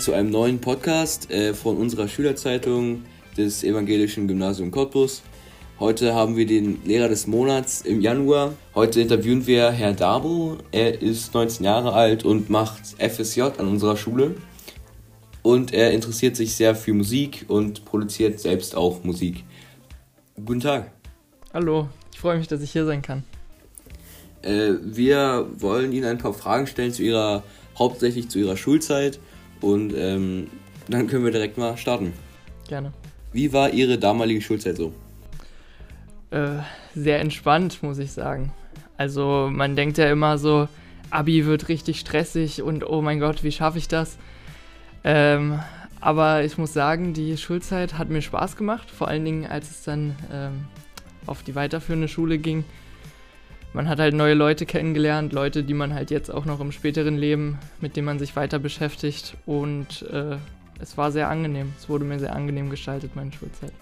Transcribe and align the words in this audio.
zu 0.00 0.14
einem 0.14 0.30
neuen 0.30 0.62
Podcast 0.62 1.30
äh, 1.30 1.52
von 1.52 1.76
unserer 1.76 2.08
Schülerzeitung 2.08 3.02
des 3.36 3.62
Evangelischen 3.62 4.26
Gymnasium 4.26 4.70
Cottbus. 4.70 5.20
Heute 5.78 6.14
haben 6.14 6.36
wir 6.36 6.46
den 6.46 6.82
Lehrer 6.86 7.08
des 7.08 7.26
Monats 7.26 7.82
im 7.82 8.00
Januar. 8.00 8.54
Heute 8.74 9.02
interviewen 9.02 9.46
wir 9.46 9.70
Herr 9.70 9.92
Dabo. 9.92 10.56
Er 10.72 11.02
ist 11.02 11.34
19 11.34 11.66
Jahre 11.66 11.92
alt 11.92 12.24
und 12.24 12.48
macht 12.48 12.80
FSJ 12.98 13.42
an 13.58 13.68
unserer 13.68 13.98
Schule. 13.98 14.36
Und 15.42 15.74
er 15.74 15.90
interessiert 15.90 16.34
sich 16.34 16.54
sehr 16.54 16.74
für 16.74 16.94
Musik 16.94 17.44
und 17.48 17.84
produziert 17.84 18.40
selbst 18.40 18.74
auch 18.74 19.04
Musik. 19.04 19.44
Guten 20.34 20.60
Tag. 20.60 20.92
Hallo, 21.52 21.90
ich 22.10 22.20
freue 22.20 22.38
mich, 22.38 22.48
dass 22.48 22.62
ich 22.62 22.72
hier 22.72 22.86
sein 22.86 23.02
kann. 23.02 23.22
Äh, 24.40 24.72
wir 24.82 25.46
wollen 25.58 25.92
Ihnen 25.92 26.06
ein 26.06 26.18
paar 26.18 26.32
Fragen 26.32 26.66
stellen 26.66 26.92
zu 26.94 27.02
Ihrer, 27.02 27.42
hauptsächlich 27.78 28.30
zu 28.30 28.38
Ihrer 28.38 28.56
Schulzeit 28.56 29.20
und 29.60 29.94
ähm, 29.96 30.48
dann 30.88 31.06
können 31.06 31.24
wir 31.24 31.32
direkt 31.32 31.58
mal 31.58 31.76
starten. 31.76 32.12
Gerne. 32.68 32.92
Wie 33.32 33.52
war 33.52 33.70
Ihre 33.70 33.98
damalige 33.98 34.40
Schulzeit 34.40 34.76
so? 34.76 34.92
Äh, 36.30 36.58
sehr 36.94 37.20
entspannt, 37.20 37.82
muss 37.82 37.98
ich 37.98 38.12
sagen. 38.12 38.52
Also 38.96 39.48
man 39.50 39.76
denkt 39.76 39.98
ja 39.98 40.10
immer 40.10 40.38
so, 40.38 40.68
Abi 41.10 41.46
wird 41.46 41.68
richtig 41.68 42.00
stressig 42.00 42.62
und 42.62 42.88
oh 42.88 43.02
mein 43.02 43.20
Gott, 43.20 43.42
wie 43.42 43.52
schaffe 43.52 43.78
ich 43.78 43.88
das? 43.88 44.18
Ähm, 45.02 45.58
aber 46.00 46.44
ich 46.44 46.56
muss 46.58 46.72
sagen, 46.72 47.12
die 47.14 47.36
Schulzeit 47.36 47.98
hat 47.98 48.08
mir 48.08 48.22
Spaß 48.22 48.56
gemacht, 48.56 48.90
vor 48.90 49.08
allen 49.08 49.24
Dingen 49.24 49.46
als 49.46 49.70
es 49.70 49.82
dann 49.82 50.16
ähm, 50.32 50.66
auf 51.26 51.42
die 51.42 51.54
weiterführende 51.54 52.08
Schule 52.08 52.38
ging. 52.38 52.64
Man 53.72 53.88
hat 53.88 54.00
halt 54.00 54.14
neue 54.14 54.34
Leute 54.34 54.66
kennengelernt, 54.66 55.32
Leute, 55.32 55.62
die 55.62 55.74
man 55.74 55.94
halt 55.94 56.10
jetzt 56.10 56.28
auch 56.28 56.44
noch 56.44 56.60
im 56.60 56.72
späteren 56.72 57.16
Leben, 57.16 57.58
mit 57.80 57.96
denen 57.96 58.06
man 58.06 58.18
sich 58.18 58.34
weiter 58.34 58.58
beschäftigt. 58.58 59.36
Und 59.46 60.02
äh, 60.10 60.36
es 60.80 60.98
war 60.98 61.12
sehr 61.12 61.28
angenehm. 61.28 61.72
Es 61.78 61.88
wurde 61.88 62.04
mir 62.04 62.18
sehr 62.18 62.34
angenehm 62.34 62.68
gestaltet, 62.68 63.14
meine 63.14 63.32
Schulzeit. 63.32 63.72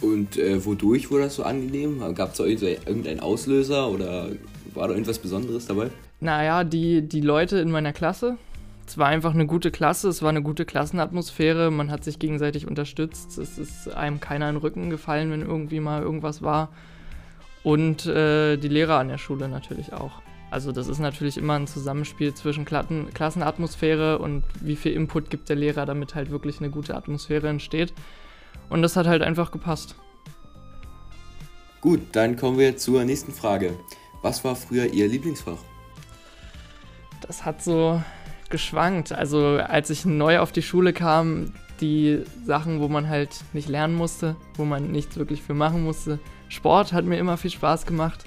Und 0.00 0.38
äh, 0.38 0.64
wodurch 0.64 1.10
wurde 1.10 1.24
das 1.24 1.34
so 1.34 1.42
angenehm? 1.42 2.00
Gab 2.14 2.30
es 2.30 2.38
da 2.38 2.44
irgendeinen 2.44 3.20
Auslöser 3.20 3.90
oder 3.90 4.30
war 4.72 4.88
da 4.88 4.94
irgendwas 4.94 5.18
Besonderes 5.18 5.66
dabei? 5.66 5.90
Naja, 6.20 6.64
die, 6.64 7.02
die 7.02 7.20
Leute 7.20 7.58
in 7.58 7.70
meiner 7.70 7.92
Klasse. 7.92 8.38
Es 8.86 8.96
war 8.96 9.08
einfach 9.08 9.34
eine 9.34 9.46
gute 9.46 9.70
Klasse, 9.70 10.08
es 10.08 10.22
war 10.22 10.30
eine 10.30 10.42
gute 10.42 10.64
Klassenatmosphäre, 10.64 11.70
man 11.70 11.92
hat 11.92 12.02
sich 12.02 12.18
gegenseitig 12.18 12.66
unterstützt, 12.66 13.38
es 13.38 13.56
ist 13.56 13.94
einem 13.94 14.18
keiner 14.18 14.48
in 14.48 14.56
den 14.56 14.62
Rücken 14.62 14.90
gefallen, 14.90 15.30
wenn 15.30 15.42
irgendwie 15.42 15.78
mal 15.78 16.02
irgendwas 16.02 16.42
war. 16.42 16.70
Und 17.62 18.06
äh, 18.06 18.56
die 18.56 18.68
Lehrer 18.68 18.98
an 18.98 19.08
der 19.08 19.18
Schule 19.18 19.48
natürlich 19.48 19.92
auch. 19.92 20.22
Also 20.50 20.72
das 20.72 20.88
ist 20.88 20.98
natürlich 20.98 21.36
immer 21.36 21.54
ein 21.54 21.66
Zusammenspiel 21.66 22.34
zwischen 22.34 22.64
Klassen 22.64 23.12
Klassenatmosphäre 23.14 24.18
und 24.18 24.42
wie 24.60 24.76
viel 24.76 24.92
Input 24.92 25.30
gibt 25.30 25.48
der 25.48 25.56
Lehrer, 25.56 25.86
damit 25.86 26.14
halt 26.14 26.30
wirklich 26.30 26.58
eine 26.58 26.70
gute 26.70 26.96
Atmosphäre 26.96 27.48
entsteht. 27.48 27.92
Und 28.68 28.82
das 28.82 28.96
hat 28.96 29.06
halt 29.06 29.22
einfach 29.22 29.52
gepasst. 29.52 29.94
Gut, 31.80 32.00
dann 32.12 32.36
kommen 32.36 32.58
wir 32.58 32.76
zur 32.76 33.04
nächsten 33.04 33.32
Frage. 33.32 33.78
Was 34.22 34.44
war 34.44 34.56
früher 34.56 34.86
Ihr 34.86 35.08
Lieblingsfach? 35.08 35.58
Das 37.22 37.44
hat 37.44 37.62
so 37.62 38.02
geschwankt. 38.50 39.12
Also 39.12 39.58
als 39.58 39.90
ich 39.90 40.04
neu 40.04 40.40
auf 40.40 40.52
die 40.52 40.62
Schule 40.62 40.92
kam, 40.92 41.52
die 41.80 42.22
Sachen, 42.44 42.80
wo 42.80 42.88
man 42.88 43.08
halt 43.08 43.30
nicht 43.52 43.68
lernen 43.68 43.94
musste, 43.94 44.36
wo 44.54 44.64
man 44.64 44.90
nichts 44.90 45.16
wirklich 45.16 45.42
für 45.42 45.54
machen 45.54 45.82
musste. 45.82 46.18
Sport 46.48 46.92
hat 46.92 47.04
mir 47.04 47.18
immer 47.18 47.36
viel 47.36 47.50
Spaß 47.50 47.86
gemacht. 47.86 48.24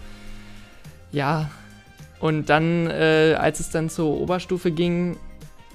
Ja, 1.12 1.50
und 2.20 2.50
dann, 2.50 2.88
äh, 2.88 3.36
als 3.38 3.60
es 3.60 3.70
dann 3.70 3.90
zur 3.90 4.20
Oberstufe 4.20 4.72
ging, 4.72 5.18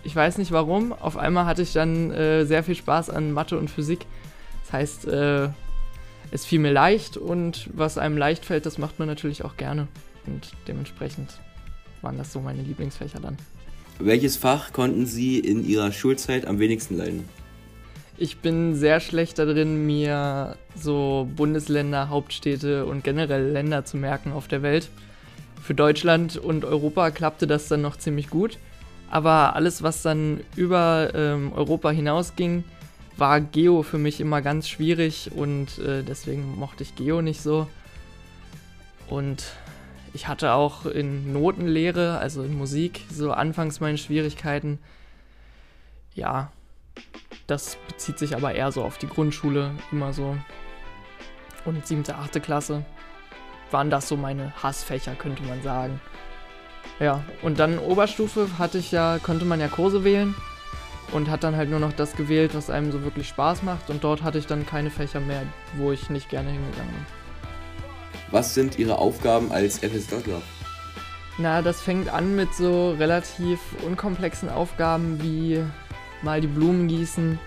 ich 0.02 0.16
weiß 0.16 0.38
nicht 0.38 0.50
warum, 0.50 0.92
auf 0.92 1.16
einmal 1.16 1.44
hatte 1.44 1.62
ich 1.62 1.72
dann 1.72 2.10
äh, 2.10 2.44
sehr 2.47 2.64
viel 2.64 2.75
Spaß 2.75 3.10
an 3.10 3.32
Mathe 3.32 3.58
und 3.58 3.70
Physik. 3.70 4.06
Das 4.64 4.72
heißt, 4.72 5.08
äh, 5.08 5.48
es 6.31 6.44
fiel 6.44 6.58
mir 6.58 6.72
leicht 6.72 7.16
und 7.16 7.69
was 7.75 7.98
einem 7.98 8.16
leicht 8.16 8.44
fällt, 8.44 8.66
das 8.66 8.78
macht 8.78 8.98
man 8.98 9.08
natürlich 9.08 9.44
auch 9.44 9.56
gerne. 9.56 9.88
Und 10.26 10.53
dementsprechend 10.66 11.41
waren 12.03 12.19
das 12.19 12.32
so 12.32 12.41
meine 12.41 12.62
Lieblingsfächer 12.62 13.20
dann. 13.20 13.37
Welches 14.00 14.36
Fach 14.36 14.72
konnten 14.72 15.06
Sie 15.06 15.41
in 15.41 15.66
Ihrer 15.69 15.91
Schulzeit 15.91 16.47
am 16.47 16.60
wenigsten 16.60 16.97
leiden? 16.97 17.28
Ich 18.16 18.38
bin 18.38 18.76
sehr 18.76 19.00
schlecht 19.00 19.38
darin, 19.38 19.86
mir 19.86 20.56
so 20.76 21.28
Bundesländer, 21.34 22.08
Hauptstädte 22.08 22.87
und 22.87 23.03
generell 23.03 23.50
Länder 23.50 23.84
zu 23.84 23.97
merken 23.97 24.32
auf 24.32 24.47
der 24.47 24.62
Welt. 24.62 24.88
Für 25.62 25.75
Deutschland 25.75 26.37
und 26.37 26.64
Europa 26.64 27.10
klappte 27.10 27.47
das 27.48 27.69
dann 27.69 27.82
noch 27.82 27.97
ziemlich 27.97 28.31
gut. 28.31 28.58
Aber 29.10 29.56
alles, 29.56 29.82
was 29.82 30.03
dann 30.03 30.41
über 30.54 31.10
ähm, 31.14 31.53
Europa 31.54 31.91
hinausging, 31.91 32.62
war 33.16 33.41
Geo 33.41 33.82
für 33.82 33.98
mich 33.98 34.20
immer 34.20 34.42
ganz 34.42 34.69
schwierig 34.69 35.31
und 35.34 35.78
äh, 35.78 36.04
deswegen 36.04 36.56
mochte 36.56 36.84
ich 36.84 36.94
Geo 36.94 37.20
nicht 37.20 37.41
so. 37.41 37.66
Und 39.08 39.44
ich 40.19 40.27
hatte 40.27 40.53
auch 40.53 40.84
in 40.84 41.33
Notenlehre, 41.33 42.19
also 42.19 42.43
in 42.43 42.59
Musik, 42.59 43.05
so 43.09 43.31
anfangs 43.31 43.79
meine 43.79 43.99
Schwierigkeiten. 43.99 44.81
Ja, 46.12 46.51
das 47.47 47.79
bezieht 47.87 48.19
sich 48.19 48.34
aber 48.34 48.53
eher 48.53 48.73
so 48.73 48.83
auf 48.83 48.99
die 48.99 49.06
Grundschule, 49.06 49.71
immer 49.93 50.12
so. 50.12 50.37
Und 51.65 51.87
siebte, 51.87 52.17
achte 52.17 52.41
Klasse 52.41 52.84
waren 53.71 53.91
das 53.91 54.09
so 54.09 54.17
meine 54.17 54.53
Hassfächer, 54.61 55.15
könnte 55.15 55.45
man 55.45 55.62
sagen. 55.62 56.01
Ja, 56.99 57.23
und 57.43 57.61
dann 57.61 57.79
Oberstufe 57.79 58.59
hatte 58.59 58.79
ich 58.79 58.91
ja, 58.91 59.21
konnte 59.23 59.45
man 59.45 59.61
ja 59.61 59.69
Kurse 59.69 60.03
wählen 60.03 60.35
und 61.12 61.31
hat 61.31 61.45
dann 61.45 61.55
halt 61.55 61.71
nur 61.71 61.79
noch 61.79 61.93
das 61.93 62.17
gewählt, 62.17 62.56
was 62.56 62.71
einem 62.71 62.91
so 62.91 63.05
wirklich 63.05 63.29
Spaß 63.29 63.62
macht. 63.62 63.89
Und 63.89 64.03
dort 64.03 64.25
hatte 64.25 64.39
ich 64.39 64.49
dann 64.49 64.67
keine 64.67 64.91
Fächer 64.91 65.21
mehr, 65.21 65.45
wo 65.77 65.93
ich 65.93 66.11
nicht 66.11 66.29
gerne 66.29 66.50
hingegangen 66.50 66.91
bin. 66.93 67.28
Was 68.31 68.55
sind 68.55 68.78
Ihre 68.78 68.99
Aufgaben 68.99 69.50
als 69.53 69.78
FSJler? 69.78 70.43
Na, 71.39 71.62
das 71.62 71.81
fängt 71.81 72.09
an 72.09 72.34
mit 72.34 72.53
so 72.53 72.91
relativ 72.93 73.61
unkomplexen 73.87 74.49
Aufgaben 74.49 75.22
wie 75.22 75.62
mal 76.22 76.41
die 76.41 76.49
Blumen 76.49 76.88
gießen, 76.88 77.38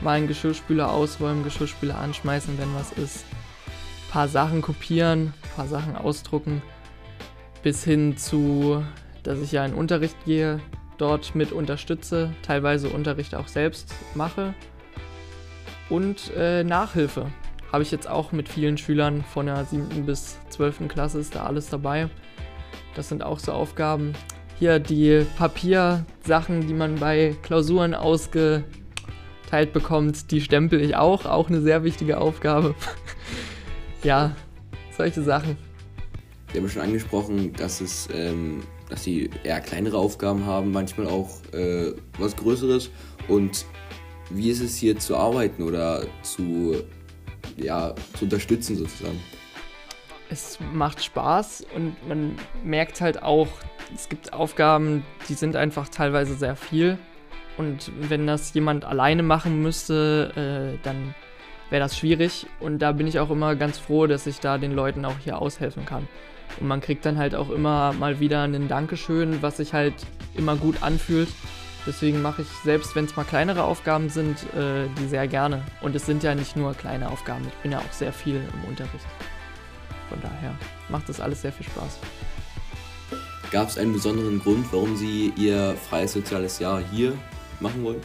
mal 0.00 0.16
einen 0.16 0.28
Geschirrspüler 0.28 0.90
ausräumen, 0.90 1.44
Geschirrspüler 1.44 1.98
anschmeißen, 1.98 2.58
wenn 2.58 2.74
was 2.74 2.92
ist, 2.92 3.24
ein 3.26 4.12
paar 4.12 4.28
Sachen 4.28 4.62
kopieren, 4.62 5.34
ein 5.42 5.56
paar 5.56 5.66
Sachen 5.66 5.96
ausdrucken, 5.96 6.62
bis 7.62 7.84
hin 7.84 8.16
zu, 8.16 8.84
dass 9.24 9.40
ich 9.40 9.52
ja 9.52 9.64
in 9.64 9.74
Unterricht 9.74 10.16
gehe, 10.24 10.60
dort 10.96 11.34
mit 11.34 11.52
unterstütze, 11.52 12.32
teilweise 12.42 12.88
Unterricht 12.88 13.34
auch 13.34 13.48
selbst 13.48 13.92
mache 14.14 14.54
und 15.88 16.30
äh, 16.36 16.62
Nachhilfe. 16.62 17.26
Habe 17.72 17.82
ich 17.82 17.90
jetzt 17.90 18.08
auch 18.08 18.32
mit 18.32 18.48
vielen 18.48 18.78
Schülern 18.78 19.22
von 19.22 19.46
der 19.46 19.64
7. 19.64 20.04
bis 20.06 20.38
12. 20.50 20.88
Klasse 20.88 21.20
ist 21.20 21.34
da 21.34 21.44
alles 21.44 21.68
dabei. 21.68 22.08
Das 22.94 23.08
sind 23.08 23.22
auch 23.22 23.38
so 23.38 23.52
Aufgaben. 23.52 24.12
Hier 24.58 24.78
die 24.78 25.24
Papiersachen, 25.38 26.66
die 26.66 26.74
man 26.74 26.96
bei 26.96 27.36
Klausuren 27.42 27.94
ausgeteilt 27.94 28.64
bekommt, 29.72 30.30
die 30.32 30.40
stempel 30.40 30.80
ich 30.80 30.96
auch. 30.96 31.24
Auch 31.24 31.48
eine 31.48 31.60
sehr 31.60 31.84
wichtige 31.84 32.18
Aufgabe. 32.18 32.74
ja, 34.02 34.34
solche 34.96 35.22
Sachen. 35.22 35.56
Sie 36.52 36.58
haben 36.58 36.68
schon 36.68 36.82
angesprochen, 36.82 37.52
dass 37.52 37.80
es 37.80 38.08
ähm, 38.12 38.62
dass 38.90 39.04
sie 39.04 39.30
eher 39.44 39.60
kleinere 39.60 39.96
Aufgaben 39.96 40.44
haben, 40.44 40.72
manchmal 40.72 41.06
auch 41.06 41.30
äh, 41.52 41.92
was 42.18 42.36
Größeres. 42.36 42.90
Und 43.28 43.64
wie 44.28 44.50
ist 44.50 44.60
es 44.60 44.76
hier 44.76 44.98
zu 44.98 45.16
arbeiten 45.16 45.62
oder 45.62 46.04
zu, 46.22 46.74
ja, 47.62 47.94
zu 48.14 48.24
unterstützen 48.24 48.76
sozusagen? 48.76 49.20
Es 50.28 50.58
macht 50.72 51.02
Spaß 51.02 51.66
und 51.74 52.08
man 52.08 52.36
merkt 52.64 53.00
halt 53.00 53.22
auch, 53.22 53.48
es 53.94 54.08
gibt 54.08 54.32
Aufgaben, 54.32 55.04
die 55.28 55.34
sind 55.34 55.56
einfach 55.56 55.88
teilweise 55.88 56.34
sehr 56.34 56.56
viel. 56.56 56.98
Und 57.56 57.90
wenn 58.08 58.26
das 58.26 58.54
jemand 58.54 58.84
alleine 58.84 59.22
machen 59.22 59.60
müsste, 59.60 60.32
äh, 60.36 60.78
dann 60.84 61.14
wäre 61.68 61.80
das 61.80 61.96
schwierig. 61.96 62.46
Und 62.60 62.78
da 62.80 62.92
bin 62.92 63.06
ich 63.06 63.18
auch 63.18 63.30
immer 63.30 63.56
ganz 63.56 63.78
froh, 63.78 64.06
dass 64.06 64.26
ich 64.26 64.40
da 64.40 64.58
den 64.58 64.72
Leuten 64.72 65.04
auch 65.04 65.18
hier 65.22 65.38
aushelfen 65.38 65.84
kann. 65.84 66.06
Und 66.58 66.68
man 66.68 66.80
kriegt 66.80 67.04
dann 67.04 67.18
halt 67.18 67.34
auch 67.34 67.50
immer 67.50 67.92
mal 67.92 68.20
wieder 68.20 68.42
einen 68.42 68.68
Dankeschön, 68.68 69.42
was 69.42 69.58
sich 69.58 69.72
halt 69.72 69.94
immer 70.36 70.56
gut 70.56 70.82
anfühlt. 70.82 71.28
Deswegen 71.86 72.20
mache 72.20 72.42
ich, 72.42 72.48
selbst 72.62 72.94
wenn 72.94 73.06
es 73.06 73.16
mal 73.16 73.24
kleinere 73.24 73.64
Aufgaben 73.64 74.10
sind, 74.10 74.36
äh, 74.54 74.86
die 74.98 75.06
sehr 75.08 75.26
gerne. 75.26 75.62
Und 75.80 75.96
es 75.96 76.04
sind 76.04 76.22
ja 76.22 76.34
nicht 76.34 76.56
nur 76.56 76.74
kleine 76.74 77.10
Aufgaben, 77.10 77.46
ich 77.48 77.54
bin 77.62 77.72
ja 77.72 77.78
auch 77.78 77.92
sehr 77.92 78.12
viel 78.12 78.36
im 78.36 78.68
Unterricht. 78.68 79.06
Von 80.08 80.20
daher 80.20 80.54
macht 80.88 81.08
das 81.08 81.20
alles 81.20 81.42
sehr 81.42 81.52
viel 81.52 81.66
Spaß. 81.66 81.98
Gab 83.50 83.68
es 83.68 83.78
einen 83.78 83.92
besonderen 83.92 84.40
Grund, 84.40 84.66
warum 84.72 84.96
Sie 84.96 85.32
Ihr 85.36 85.74
freies 85.88 86.12
soziales 86.12 86.58
Jahr 86.58 86.80
hier 86.92 87.14
machen 87.60 87.82
wollen? 87.82 88.00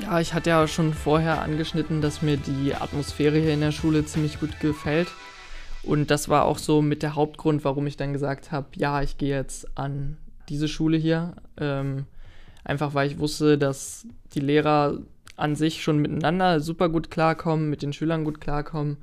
Ja, 0.00 0.20
ich 0.20 0.32
hatte 0.32 0.50
ja 0.50 0.66
schon 0.66 0.94
vorher 0.94 1.42
angeschnitten, 1.42 2.00
dass 2.00 2.22
mir 2.22 2.36
die 2.36 2.74
Atmosphäre 2.74 3.38
hier 3.38 3.52
in 3.52 3.60
der 3.60 3.72
Schule 3.72 4.04
ziemlich 4.06 4.40
gut 4.40 4.58
gefällt. 4.60 5.08
Und 5.82 6.10
das 6.10 6.28
war 6.28 6.44
auch 6.44 6.58
so 6.58 6.80
mit 6.80 7.02
der 7.02 7.14
Hauptgrund, 7.14 7.64
warum 7.64 7.86
ich 7.86 7.96
dann 7.96 8.12
gesagt 8.12 8.52
habe, 8.52 8.68
ja, 8.76 9.02
ich 9.02 9.18
gehe 9.18 9.36
jetzt 9.36 9.76
an 9.76 10.16
diese 10.48 10.68
Schule 10.68 10.96
hier. 10.96 11.34
Ähm, 11.58 12.06
Einfach 12.64 12.94
weil 12.94 13.08
ich 13.10 13.18
wusste, 13.18 13.58
dass 13.58 14.06
die 14.34 14.40
Lehrer 14.40 14.98
an 15.36 15.56
sich 15.56 15.82
schon 15.82 15.98
miteinander 15.98 16.60
super 16.60 16.88
gut 16.88 17.10
klarkommen, 17.10 17.70
mit 17.70 17.82
den 17.82 17.92
Schülern 17.92 18.24
gut 18.24 18.40
klarkommen. 18.40 18.98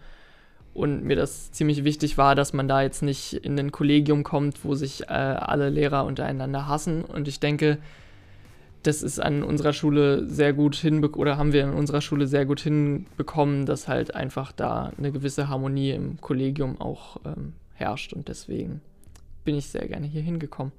Und 0.73 1.03
mir 1.03 1.15
das 1.15 1.51
ziemlich 1.51 1.83
wichtig 1.83 2.17
war, 2.17 2.35
dass 2.35 2.53
man 2.53 2.67
da 2.67 2.81
jetzt 2.81 3.01
nicht 3.01 3.33
in 3.33 3.59
ein 3.59 3.71
Kollegium 3.71 4.23
kommt, 4.23 4.63
wo 4.63 4.75
sich 4.75 5.09
äh, 5.09 5.13
alle 5.13 5.69
Lehrer 5.69 6.05
untereinander 6.05 6.67
hassen. 6.67 7.03
Und 7.03 7.27
ich 7.27 7.39
denke, 7.39 7.79
das 8.83 9.01
ist 9.01 9.19
an 9.19 9.43
unserer 9.43 9.73
Schule 9.73 10.25
sehr 10.27 10.53
gut 10.53 10.75
hinbekommen, 10.75 11.21
oder 11.21 11.37
haben 11.37 11.51
wir 11.51 11.63
in 11.63 11.73
unserer 11.73 12.01
Schule 12.01 12.27
sehr 12.27 12.45
gut 12.45 12.61
hinbekommen, 12.61 13.65
dass 13.65 13.87
halt 13.87 14.15
einfach 14.15 14.51
da 14.53 14.93
eine 14.97 15.11
gewisse 15.11 15.49
Harmonie 15.49 15.91
im 15.91 16.21
Kollegium 16.21 16.79
auch 16.79 17.17
ähm, 17.25 17.53
herrscht. 17.73 18.13
Und 18.13 18.29
deswegen 18.29 18.81
bin 19.43 19.55
ich 19.55 19.67
sehr 19.67 19.87
gerne 19.87 20.07
hier 20.07 20.21
hingekommen. 20.21 20.71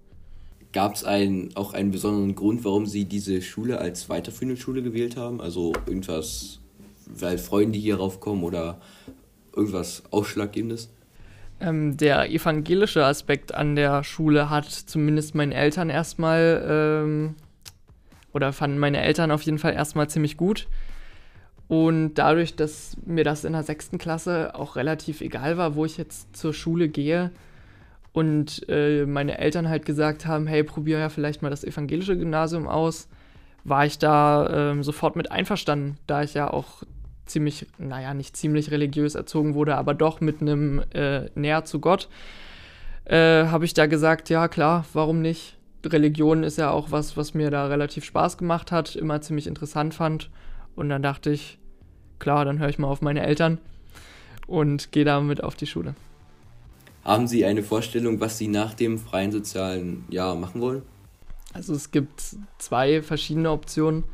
Gab 0.72 0.94
es 0.94 1.05
ein, 1.05 1.50
auch 1.56 1.72
einen 1.72 1.90
besonderen 1.90 2.34
Grund, 2.37 2.64
warum 2.64 2.87
Sie 2.87 3.05
diese 3.05 3.43
Schule 3.43 3.78
als 3.78 4.08
weiterführende 4.08 4.61
Schule 4.61 4.82
gewählt 4.82 5.17
haben? 5.17 5.40
Also 5.40 5.72
irgendwas, 5.87 6.61
weil 7.06 7.38
Freunde 7.38 7.78
hier 7.78 7.96
raufkommen 7.96 8.44
oder 8.44 8.81
irgendwas 9.55 10.05
Ausschlaggebendes? 10.12 10.90
Ähm, 11.61 11.96
der 11.96 12.31
evangelische 12.31 13.05
Aspekt 13.05 13.52
an 13.52 13.75
der 13.75 14.05
Schule 14.05 14.49
hat 14.49 14.67
zumindest 14.70 15.34
meinen 15.34 15.52
Eltern 15.52 15.90
erstmal, 15.90 16.64
ähm, 16.67 17.34
oder 18.32 18.52
fanden 18.52 18.78
meine 18.78 19.02
Eltern 19.02 19.32
auf 19.32 19.43
jeden 19.43 19.58
Fall 19.58 19.75
erstmal 19.75 20.08
ziemlich 20.08 20.37
gut. 20.37 20.69
Und 21.66 22.14
dadurch, 22.14 22.56
dass 22.56 22.96
mir 23.05 23.25
das 23.25 23.44
in 23.44 23.52
der 23.52 23.62
sechsten 23.62 23.99
Klasse 23.99 24.55
auch 24.55 24.76
relativ 24.76 25.20
egal 25.20 25.56
war, 25.56 25.75
wo 25.75 25.84
ich 25.84 25.99
jetzt 25.99 26.37
zur 26.37 26.55
Schule 26.55 26.88
gehe, 26.88 27.31
und 28.12 28.69
äh, 28.69 29.07
meine 29.07 29.39
Eltern 29.39 29.69
halt 29.69 29.87
gesagt 29.87 30.27
haben, 30.27 30.47
hey, 30.47 30.65
probier 30.65 30.99
ja 30.99 31.09
vielleicht 31.09 31.43
mal 31.43 31.51
das 31.51 31.65
evangelische 31.65 32.17
Gymnasium 32.17 32.67
aus, 32.67 33.09
war 33.65 33.87
ich 33.87 33.99
da 33.99 34.73
äh, 34.73 34.83
sofort 34.83 35.17
mit 35.17 35.31
einverstanden, 35.31 35.99
da 36.07 36.23
ich 36.23 36.35
ja 36.35 36.51
auch 36.51 36.83
ziemlich, 37.27 37.67
naja, 37.79 38.15
nicht 38.15 38.37
ziemlich 38.37 38.71
religiös 38.71 39.15
erzogen 39.15 39.55
wurde, 39.55 39.77
aber 39.77 39.95
doch 39.95 40.21
mit 40.21 40.41
einem 40.41 40.83
äh, 40.93 41.29
Näher 41.35 41.65
zu 41.65 41.79
Gott, 41.79 42.09
äh, 43.05 43.47
habe 43.47 43.65
ich 43.65 43.75
da 43.75 43.87
gesagt, 43.87 44.29
ja 44.29 44.49
klar, 44.49 44.85
warum 44.93 45.23
nicht? 45.23 45.57
Religion 45.85 46.43
ist 46.43 46.59
ja 46.59 46.71
auch 46.71 46.91
was, 46.91 47.17
was 47.17 47.33
mir 47.33 47.51
da 47.51 47.67
relativ 47.67 48.05
Spaß 48.05 48.37
gemacht 48.37 48.71
hat, 48.71 48.97
immer 48.97 49.21
ziemlich 49.21 49.47
interessant 49.47 49.95
fand. 49.95 50.31
Und 50.77 50.91
dann 50.91 51.03
dachte 51.03 51.31
ich, 51.31 51.59
klar, 52.19 52.45
dann 52.45 52.59
höre 52.59 52.69
ich 52.69 52.79
mal 52.79 52.89
auf 52.89 53.01
meine 53.01 53.23
Eltern 53.23 53.59
und 54.47 54.93
gehe 54.93 55.05
damit 55.05 55.43
auf 55.43 55.55
die 55.55 55.67
Schule. 55.67 55.95
Haben 57.05 57.26
Sie 57.26 57.44
eine 57.44 57.62
Vorstellung, 57.62 58.20
was 58.20 58.37
Sie 58.37 58.49
nach 58.49 58.75
dem 58.75 58.99
freien 58.99 59.32
sozialen 59.32 60.05
Jahr 60.11 60.35
machen 60.35 60.61
wollen? 60.61 60.82
Also 61.52 61.75
es 61.75 61.91
gibt 61.91 62.37
zwei 62.58 63.02
verschiedene 63.02 63.50
Optionen. 63.50 64.05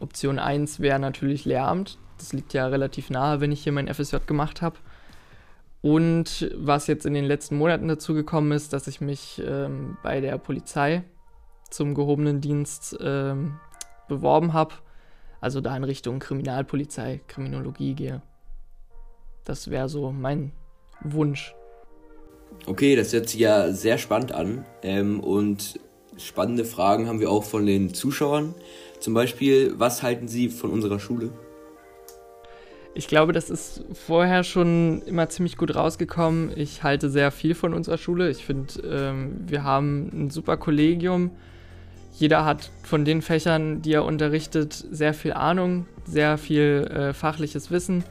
Option 0.00 0.38
1 0.38 0.80
wäre 0.80 0.98
natürlich 0.98 1.44
Lehramt. 1.44 1.98
Das 2.18 2.32
liegt 2.32 2.52
ja 2.52 2.66
relativ 2.66 3.10
nahe, 3.10 3.40
wenn 3.40 3.52
ich 3.52 3.62
hier 3.62 3.72
mein 3.72 3.92
FSJ 3.92 4.16
gemacht 4.26 4.62
habe. 4.62 4.76
Und 5.80 6.50
was 6.56 6.86
jetzt 6.86 7.06
in 7.06 7.14
den 7.14 7.24
letzten 7.24 7.56
Monaten 7.56 7.88
dazu 7.88 8.14
gekommen 8.14 8.52
ist, 8.52 8.72
dass 8.72 8.88
ich 8.88 9.00
mich 9.00 9.40
ähm, 9.44 9.96
bei 10.02 10.20
der 10.20 10.36
Polizei 10.38 11.04
zum 11.70 11.94
gehobenen 11.94 12.40
Dienst 12.40 12.96
ähm, 13.00 13.58
beworben 14.08 14.52
habe. 14.52 14.74
Also 15.40 15.60
da 15.60 15.76
in 15.76 15.84
Richtung 15.84 16.18
Kriminalpolizei, 16.18 17.20
Kriminologie 17.28 17.94
gehe. 17.94 18.22
Das 19.44 19.70
wäre 19.70 19.88
so 19.88 20.10
mein 20.10 20.52
Wunsch 21.00 21.54
Okay, 22.66 22.96
das 22.96 23.12
hört 23.12 23.28
sich 23.28 23.40
ja 23.40 23.72
sehr 23.72 23.98
spannend 23.98 24.32
an. 24.32 24.64
Ähm, 24.82 25.20
und 25.20 25.80
spannende 26.18 26.64
Fragen 26.64 27.08
haben 27.08 27.20
wir 27.20 27.30
auch 27.30 27.44
von 27.44 27.66
den 27.66 27.94
Zuschauern. 27.94 28.54
Zum 29.00 29.14
Beispiel, 29.14 29.74
was 29.78 30.02
halten 30.02 30.28
Sie 30.28 30.48
von 30.48 30.70
unserer 30.70 30.98
Schule? 30.98 31.30
Ich 32.94 33.06
glaube, 33.06 33.32
das 33.32 33.48
ist 33.48 33.84
vorher 33.92 34.42
schon 34.42 35.02
immer 35.06 35.28
ziemlich 35.28 35.56
gut 35.56 35.74
rausgekommen. 35.74 36.50
Ich 36.56 36.82
halte 36.82 37.08
sehr 37.10 37.30
viel 37.30 37.54
von 37.54 37.72
unserer 37.72 37.96
Schule. 37.96 38.28
Ich 38.28 38.44
finde, 38.44 38.74
ähm, 38.84 39.36
wir 39.46 39.62
haben 39.62 40.10
ein 40.12 40.30
super 40.30 40.56
Kollegium. 40.56 41.30
Jeder 42.14 42.44
hat 42.44 42.72
von 42.82 43.04
den 43.04 43.22
Fächern, 43.22 43.82
die 43.82 43.92
er 43.92 44.04
unterrichtet, 44.04 44.72
sehr 44.90 45.14
viel 45.14 45.32
Ahnung, 45.32 45.86
sehr 46.04 46.38
viel 46.38 46.90
äh, 46.92 47.12
fachliches 47.12 47.70
Wissen. 47.70 48.02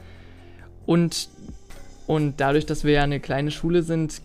Und, 0.86 1.28
und 2.06 2.40
dadurch, 2.40 2.64
dass 2.64 2.84
wir 2.84 2.92
ja 2.92 3.02
eine 3.02 3.20
kleine 3.20 3.50
Schule 3.50 3.82
sind, 3.82 4.22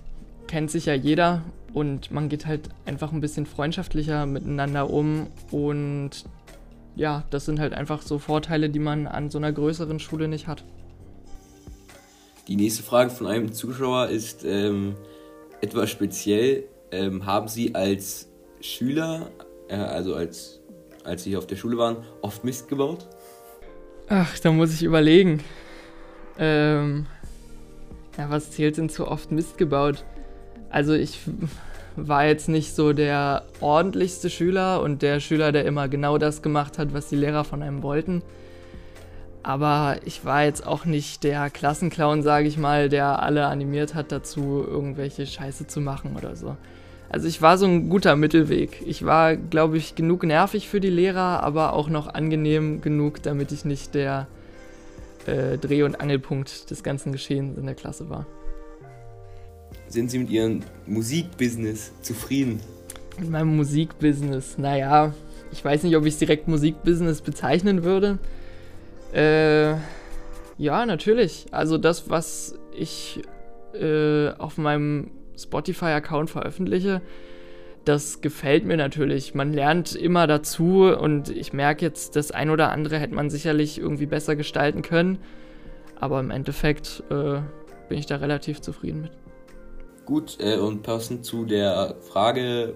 kennt 0.48 0.72
sich 0.72 0.86
ja 0.86 0.94
jeder 0.94 1.44
und 1.74 2.12
man 2.12 2.30
geht 2.30 2.46
halt 2.46 2.70
einfach 2.86 3.12
ein 3.12 3.22
bisschen 3.22 3.46
freundschaftlicher 3.46 4.26
miteinander 4.26 4.90
um 4.90 5.28
und 5.52 6.26
ja, 6.96 7.24
das 7.32 7.46
sind 7.46 7.60
halt 7.60 7.74
einfach 7.74 8.02
so 8.02 8.20
Vorteile, 8.20 8.70
die 8.70 8.80
man 8.80 9.08
an 9.08 9.30
so 9.30 9.40
einer 9.40 9.52
größeren 9.52 10.00
Schule 10.00 10.28
nicht 10.28 10.48
hat. 10.48 10.64
Die 12.48 12.56
nächste 12.56 12.84
Frage 12.84 13.10
von 13.10 13.28
einem 13.28 13.54
Zuschauer 13.54 14.10
ist 14.10 14.44
ähm, 14.44 14.96
etwas 15.62 15.90
speziell. 15.90 16.66
Ähm, 16.92 17.26
haben 17.26 17.48
Sie 17.48 17.74
als 17.74 18.28
Schüler, 18.60 19.32
äh, 19.70 19.76
also 19.76 20.14
als, 20.14 20.60
als 21.04 21.24
Sie 21.24 21.36
auf 21.38 21.48
der 21.48 21.56
Schule 21.56 21.78
waren, 21.78 22.04
oft 22.22 22.44
Mist 22.44 22.68
gebaut? 22.68 23.08
Ach, 24.10 24.38
da 24.40 24.52
muss 24.52 24.74
ich 24.74 24.84
überlegen. 24.84 25.42
Ähm, 26.38 27.08
ja, 28.18 28.30
was 28.30 28.52
zählt 28.52 28.78
denn 28.78 28.90
zu 28.90 29.08
oft 29.08 29.32
Mist 29.32 29.58
gebaut? 29.58 30.04
Also 30.74 30.94
ich 30.94 31.20
war 31.96 32.26
jetzt 32.26 32.50
nicht 32.50 32.76
so 32.76 32.94
der 32.94 33.44
ordentlichste 33.62 34.32
Schüler 34.32 34.82
und 34.82 35.04
der 35.04 35.20
Schüler, 35.20 35.52
der 35.52 35.66
immer 35.66 35.88
genau 35.88 36.18
das 36.18 36.42
gemacht 36.42 36.80
hat, 36.80 36.96
was 36.96 37.10
die 37.10 37.16
Lehrer 37.16 37.44
von 37.44 37.62
einem 37.62 37.84
wollten. 37.84 38.24
Aber 39.44 39.98
ich 40.04 40.26
war 40.26 40.46
jetzt 40.46 40.66
auch 40.66 40.86
nicht 40.86 41.24
der 41.24 41.52
Klassenclown, 41.52 42.24
sage 42.24 42.48
ich 42.48 42.58
mal, 42.58 42.90
der 42.90 43.22
alle 43.22 43.46
animiert 43.46 43.94
hat 43.94 44.12
dazu, 44.12 44.66
irgendwelche 44.68 45.28
Scheiße 45.28 45.68
zu 45.68 45.80
machen 45.80 46.16
oder 46.18 46.36
so. 46.36 46.58
Also 47.08 47.28
ich 47.28 47.40
war 47.44 47.60
so 47.60 47.68
ein 47.68 47.88
guter 47.90 48.16
Mittelweg. 48.16 48.82
Ich 48.88 49.06
war, 49.06 49.36
glaube 49.36 49.78
ich, 49.78 49.94
genug 49.94 50.24
nervig 50.24 50.68
für 50.68 50.80
die 50.80 50.90
Lehrer, 50.90 51.44
aber 51.44 51.74
auch 51.74 51.88
noch 51.88 52.08
angenehm 52.08 52.82
genug, 52.82 53.22
damit 53.22 53.52
ich 53.52 53.64
nicht 53.64 53.94
der 53.94 54.26
äh, 55.28 55.60
Dreh- 55.60 55.84
und 55.84 56.02
Angelpunkt 56.02 56.72
des 56.72 56.82
ganzen 56.82 57.12
Geschehens 57.12 57.60
in 57.60 57.68
der 57.68 57.76
Klasse 57.76 58.10
war. 58.10 58.26
Sind 59.88 60.12
Sie 60.12 60.20
mit 60.20 60.30
Ihrem 60.30 60.62
Musikbusiness 60.88 61.92
zufrieden? 62.02 62.60
Mit 63.20 63.30
meinem 63.30 63.56
Musikbusiness, 63.56 64.58
naja, 64.58 65.14
ich 65.52 65.64
weiß 65.64 65.84
nicht, 65.84 65.96
ob 65.96 66.06
ich 66.06 66.14
es 66.14 66.20
direkt 66.20 66.48
Musikbusiness 66.48 67.22
bezeichnen 67.22 67.84
würde. 67.84 68.18
Äh, 69.14 69.76
ja, 70.58 70.86
natürlich. 70.86 71.46
Also 71.52 71.78
das, 71.78 72.10
was 72.10 72.58
ich 72.76 73.22
äh, 73.74 74.30
auf 74.30 74.58
meinem 74.58 75.12
Spotify-Account 75.38 76.30
veröffentliche, 76.30 77.02
das 77.86 78.22
gefällt 78.22 78.66
mir 78.66 78.78
natürlich. 78.78 79.36
Man 79.36 79.54
lernt 79.54 79.96
immer 79.96 80.26
dazu 80.26 80.84
und 80.86 81.30
ich 81.30 81.54
merke 81.54 81.86
jetzt, 81.86 82.16
das 82.16 82.32
ein 82.32 82.50
oder 82.50 82.72
andere 82.72 82.98
hätte 82.98 83.14
man 83.14 83.30
sicherlich 83.30 83.78
irgendwie 83.78 84.06
besser 84.06 84.36
gestalten 84.36 84.82
können. 84.82 85.20
Aber 86.00 86.20
im 86.20 86.32
Endeffekt 86.32 87.04
äh, 87.10 87.42
bin 87.90 87.98
ich 87.98 88.06
da 88.06 88.18
relativ 88.18 88.62
zufrieden 88.62 89.02
mit. 89.02 89.12
Gut, 90.06 90.38
äh, 90.40 90.58
und 90.58 90.84
passend 90.84 91.24
zu 91.24 91.46
der 91.46 91.96
Frage, 92.02 92.74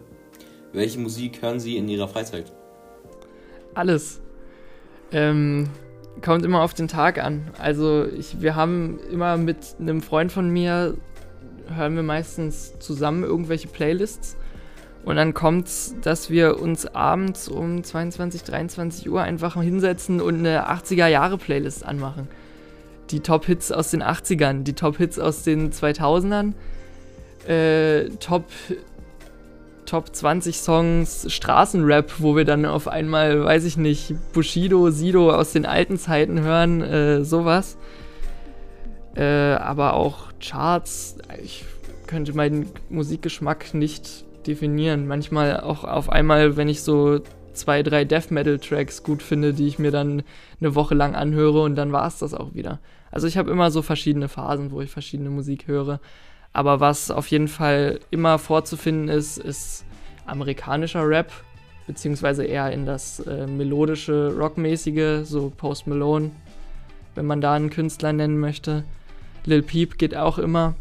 welche 0.72 1.00
Musik 1.00 1.42
hören 1.42 1.60
Sie 1.60 1.76
in 1.76 1.90
Ihrer 1.90 2.08
Freizeit? 2.08 2.54
Alles. 3.74 4.22
Ähm, 5.12 5.70
kommt 6.22 6.46
immer 6.46 6.62
auf 6.62 6.74
den 6.74 6.88
Tag 6.88 7.22
an. 7.22 7.52
Also 7.60 8.06
ich, 8.06 8.42
wir 8.42 8.56
haben 8.56 9.00
immer 9.12 9.38
mit 9.38 9.76
einem 9.80 10.02
Freund 10.02 10.32
von 10.32 10.50
mir, 10.50 10.96
hören 11.74 11.96
wir 11.96 12.04
meistens 12.04 12.78
zusammen 12.80 13.24
irgendwelche 13.24 13.68
Playlists. 13.68 14.38
Und 15.04 15.16
dann 15.16 15.34
kommt 15.34 15.68
es, 15.68 15.96
dass 16.02 16.30
wir 16.30 16.60
uns 16.60 16.86
abends 16.86 17.48
um 17.48 17.84
22, 17.84 18.44
23 18.44 19.10
Uhr 19.10 19.22
einfach 19.22 19.62
hinsetzen 19.62 20.20
und 20.20 20.40
eine 20.40 20.70
80er-Jahre-Playlist 20.70 21.86
anmachen. 21.86 22.28
Die 23.12 23.22
Top-Hits 23.22 23.72
aus 23.72 23.92
den 23.92 24.04
80ern, 24.04 24.64
die 24.64 24.74
Top-Hits 24.74 25.18
aus 25.18 25.44
den 25.44 25.72
2000ern 25.72 26.54
äh, 27.48 28.10
Top, 28.20 28.46
Top 29.86 30.14
20 30.14 30.58
Songs 30.58 31.34
Straßenrap, 31.34 32.16
wo 32.20 32.36
wir 32.36 32.46
dann 32.46 32.66
auf 32.66 32.88
einmal, 32.88 33.44
weiß 33.44 33.64
ich 33.66 33.78
nicht, 33.78 34.16
Bushido, 34.34 34.90
Sido 34.90 35.32
aus 35.32 35.54
den 35.54 35.66
alten 35.66 35.98
Zeiten 35.98 36.42
hören, 36.42 36.82
äh, 36.82 37.24
sowas. 37.24 37.78
Äh, 39.16 39.24
aber 39.24 39.94
auch 39.94 40.32
Charts. 40.40 41.18
Ich 41.42 41.66
könnte 42.06 42.36
meinen 42.36 42.70
Musikgeschmack 42.90 43.74
nicht 43.74 44.26
definieren. 44.46 45.08
Manchmal 45.08 45.60
auch 45.60 45.84
auf 45.84 46.10
einmal, 46.10 46.58
wenn 46.58 46.70
ich 46.70 46.82
so 46.82 47.20
zwei, 47.54 47.84
drei 47.84 48.06
Death 48.06 48.32
Metal 48.32 48.60
Tracks 48.60 49.04
gut 49.04 49.24
finde, 49.24 49.54
die 49.54 49.68
ich 49.68 49.80
mir 49.80 49.92
dann 49.92 50.24
eine 50.60 50.76
Woche 50.76 50.96
lang 50.96 51.16
anhöre 51.16 51.62
und 51.62 51.76
dann 51.76 51.92
war 51.92 52.08
es 52.08 52.20
das 52.20 52.34
auch 52.34 52.54
wieder. 52.54 52.80
Also 53.12 53.28
ich 53.28 53.38
habe 53.38 53.52
immer 53.52 53.72
so 53.72 53.82
verschiedene 53.82 54.28
Phasen, 54.28 54.72
wo 54.72 54.82
ich 54.82 54.92
verschiedene 54.92 55.30
Musik 55.30 55.68
höre. 55.68 56.00
Aber 56.54 56.80
was 56.80 57.12
auf 57.12 57.28
jeden 57.28 57.48
Fall 57.48 58.00
immer 58.10 58.40
vorzufinden 58.40 59.10
ist, 59.10 59.38
ist 59.38 59.86
amerikanischer 60.26 61.08
Rap. 61.08 61.32
beziehungsweise 61.88 62.44
eher 62.44 62.72
in 62.72 62.86
das 62.86 63.22
äh, 63.22 63.48
melodische, 63.48 64.36
rockmäßige, 64.38 65.22
so 65.24 65.50
Post 65.56 65.88
Malone, 65.88 66.32
wenn 67.16 67.26
man 67.26 67.42
da 67.42 67.54
einen 67.54 67.70
Künstler 67.70 68.14
nennen 68.14 68.38
möchte. 68.38 68.84
Lil 69.46 69.64
Peep 69.64 69.98
geht 69.98 70.16
auch 70.16 70.38
immer. 70.38 70.76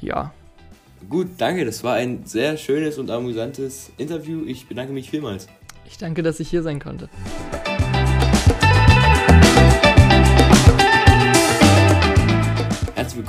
Ja. 0.00 0.32
Gut, 1.08 1.28
danke. 1.38 1.64
Das 1.64 1.82
war 1.82 1.94
ein 1.94 2.26
sehr 2.26 2.56
schönes 2.58 2.98
und 2.98 3.10
amüsantes 3.10 3.90
Interview. 3.96 4.44
Ich 4.46 4.68
bedanke 4.68 4.92
mich 4.92 5.10
vielmals. 5.10 5.48
Ich 5.88 5.96
danke, 5.98 6.22
dass 6.22 6.38
ich 6.38 6.50
hier 6.50 6.62
sein 6.62 6.78
konnte. 6.78 7.08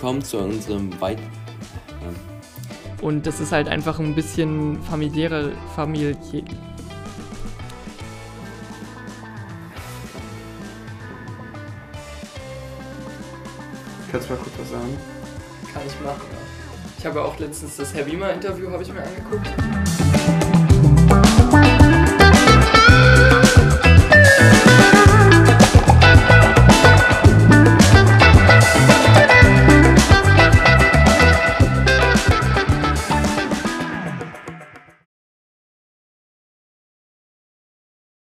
Willkommen 0.07 0.23
zu 0.23 0.37
unserem 0.37 1.01
weiteren 1.01 1.27
und 3.01 3.27
das 3.27 3.41
ist 3.41 3.51
halt 3.51 3.67
einfach 3.67 3.99
ein 3.99 4.15
bisschen 4.15 4.81
familiärer, 4.83 5.51
familiär. 5.75 6.15
Kannst 14.09 14.29
du 14.29 14.33
mal 14.33 14.39
kurz 14.39 14.53
was 14.59 14.69
sagen? 14.69 14.97
Kann 15.73 15.81
ich 15.85 16.05
machen. 16.05 16.21
Ich 16.97 17.05
habe 17.05 17.21
auch 17.21 17.37
letztens 17.37 17.75
das 17.75 17.93
Herr 17.93 18.05
Wiemer 18.05 18.31
Interview 18.31 18.71
habe 18.71 18.83
ich 18.83 18.93
mir 18.93 19.03
angeguckt. 19.03 20.16